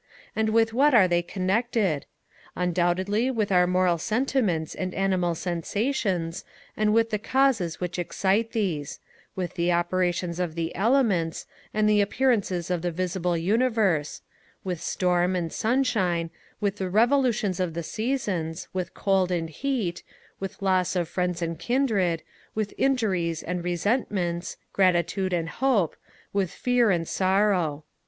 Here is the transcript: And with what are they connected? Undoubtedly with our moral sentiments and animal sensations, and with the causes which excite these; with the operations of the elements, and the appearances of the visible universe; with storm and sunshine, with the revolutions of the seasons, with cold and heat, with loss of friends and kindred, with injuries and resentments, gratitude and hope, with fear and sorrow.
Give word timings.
And 0.35 0.49
with 0.49 0.73
what 0.73 0.95
are 0.95 1.07
they 1.07 1.21
connected? 1.21 2.07
Undoubtedly 2.55 3.29
with 3.29 3.51
our 3.51 3.67
moral 3.67 3.99
sentiments 3.99 4.73
and 4.73 4.95
animal 4.95 5.35
sensations, 5.35 6.43
and 6.75 6.91
with 6.91 7.11
the 7.11 7.19
causes 7.19 7.79
which 7.79 7.99
excite 7.99 8.51
these; 8.51 8.99
with 9.35 9.53
the 9.53 9.71
operations 9.71 10.39
of 10.39 10.55
the 10.55 10.73
elements, 10.73 11.45
and 11.71 11.87
the 11.87 12.01
appearances 12.01 12.71
of 12.71 12.81
the 12.81 12.89
visible 12.89 13.37
universe; 13.37 14.23
with 14.63 14.81
storm 14.81 15.35
and 15.35 15.53
sunshine, 15.53 16.31
with 16.59 16.77
the 16.77 16.89
revolutions 16.89 17.59
of 17.59 17.75
the 17.75 17.83
seasons, 17.83 18.67
with 18.73 18.95
cold 18.95 19.29
and 19.31 19.51
heat, 19.51 20.01
with 20.39 20.63
loss 20.63 20.95
of 20.95 21.07
friends 21.09 21.43
and 21.43 21.59
kindred, 21.59 22.23
with 22.55 22.73
injuries 22.75 23.43
and 23.43 23.63
resentments, 23.63 24.57
gratitude 24.73 25.31
and 25.31 25.49
hope, 25.49 25.95
with 26.33 26.49
fear 26.49 26.89
and 26.89 27.07
sorrow. 27.07 27.83